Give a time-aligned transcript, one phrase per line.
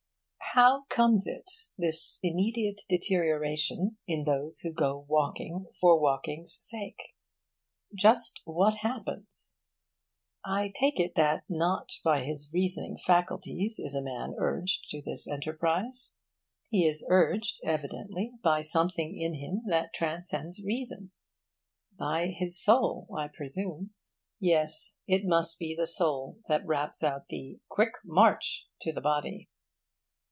[0.55, 7.15] How comes it, this immediate deterioration in those who go walking for walking's sake?
[7.95, 9.59] Just what happens?
[10.43, 15.25] I take it that not by his reasoning faculties is a man urged to this
[15.25, 16.15] enterprise.
[16.67, 21.11] He is urged, evidently, by something in him that transcends reason;
[21.97, 23.91] by his soul, I presume.
[24.37, 29.47] Yes, it must be the soul that raps out the 'Quick march!' to the body.